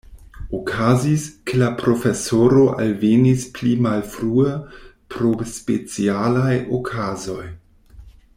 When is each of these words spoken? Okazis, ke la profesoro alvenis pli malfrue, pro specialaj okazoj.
Okazis, 0.59 1.25
ke 1.49 1.59
la 1.63 1.67
profesoro 1.81 2.63
alvenis 2.85 3.45
pli 3.59 3.75
malfrue, 3.89 4.55
pro 5.15 5.35
specialaj 5.53 6.59
okazoj. 6.81 7.43